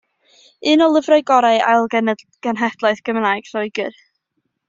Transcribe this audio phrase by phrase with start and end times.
[0.69, 1.85] Un o lyfrau gorau ail
[2.45, 4.01] genhedlaeth Gymraeg Lloegr.